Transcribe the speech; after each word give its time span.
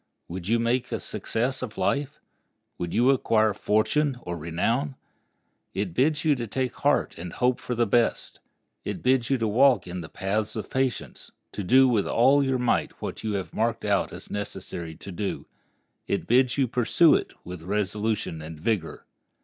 Would 0.27 0.47
you 0.47 0.57
make 0.57 0.91
a 0.91 0.99
success 0.99 1.61
of 1.61 1.77
life? 1.77 2.19
Would 2.79 2.91
you 2.91 3.11
acquire 3.11 3.53
fortune 3.53 4.17
or 4.23 4.35
renown? 4.35 4.95
It 5.75 5.93
bids 5.93 6.25
you 6.25 6.33
take 6.35 6.73
heart 6.77 7.15
and 7.19 7.31
hope 7.33 7.59
for 7.59 7.75
the 7.75 7.85
best. 7.85 8.39
It 8.83 9.03
bids 9.03 9.29
you 9.29 9.37
walk 9.47 9.85
in 9.85 10.01
the 10.01 10.09
paths 10.09 10.55
of 10.55 10.71
patience, 10.71 11.31
to 11.51 11.63
do 11.63 11.87
with 11.87 12.07
all 12.07 12.43
your 12.43 12.57
might 12.57 12.99
what 12.99 13.23
you 13.23 13.33
have 13.33 13.53
marked 13.53 13.85
out 13.85 14.11
as 14.11 14.31
necessary 14.31 14.95
to 14.95 15.11
do. 15.11 15.45
It 16.07 16.25
bids 16.25 16.57
you 16.57 16.67
pursue 16.67 17.13
it 17.13 17.33
with 17.43 17.61
resolution 17.61 18.41
and 18.41 18.59
vigor. 18.59 19.05